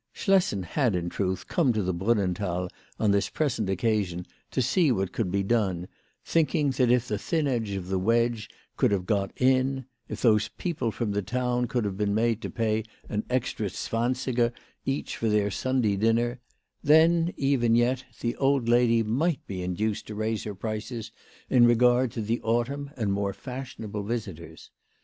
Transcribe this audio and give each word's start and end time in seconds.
Schlessen 0.15 0.63
had, 0.63 0.95
in 0.95 1.09
truth, 1.09 1.47
come 1.47 1.71
to 1.73 1.83
the 1.83 1.93
Brunnenthal 1.93 2.69
on 2.99 3.11
this 3.11 3.29
present 3.29 3.69
occasion 3.69 4.25
to 4.49 4.59
see 4.59 4.91
what 4.91 5.15
would 5.15 5.29
be 5.29 5.43
done, 5.43 5.87
thinking 6.25 6.71
that 6.71 6.89
if 6.89 7.07
the 7.07 7.19
thin 7.19 7.45
edge 7.47 7.73
of 7.73 7.87
the 7.89 7.99
wedge 7.99 8.49
could 8.77 8.89
have 8.89 9.05
been 9.05 9.15
got 9.15 9.31
in, 9.39 9.85
if 10.09 10.19
those 10.23 10.47
people 10.47 10.89
from 10.89 11.11
the 11.11 11.21
town 11.21 11.67
could 11.67 11.85
have 11.85 11.97
been 11.97 12.15
made 12.15 12.41
to 12.41 12.49
pay 12.49 12.83
an 13.09 13.23
extra 13.29 13.67
zwansiger 13.67 14.51
each 14.87 15.17
for 15.17 15.29
their 15.29 15.51
Sunday 15.51 15.95
dinner, 15.95 16.39
then, 16.83 17.31
even 17.37 17.75
yet, 17.75 18.03
the 18.21 18.35
old 18.37 18.67
lady 18.67 19.03
might 19.03 19.39
WHY 19.47 19.57
FRAU 19.57 19.65
FROHMANN 19.65 19.71
RAISED 19.71 19.75
HER 19.75 19.75
PRICES. 19.75 19.77
35 19.77 19.77
be 19.77 19.83
induced 19.85 20.07
to 20.07 20.15
raise 20.15 20.43
her 20.45 20.55
prices 20.55 21.11
in 21.47 21.67
regard 21.67 22.11
to 22.13 22.21
the 22.21 22.41
autumn 22.41 22.89
and 22.97 23.13
more 23.13 23.33
fashionable 23.33 24.01
visitors. 24.01 24.71